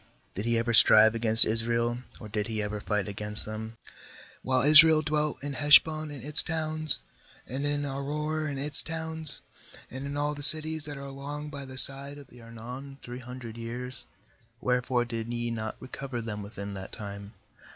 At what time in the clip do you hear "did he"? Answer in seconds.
0.33-0.57, 2.27-2.59